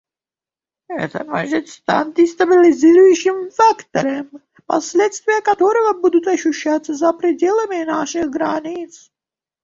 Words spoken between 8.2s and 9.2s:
границ.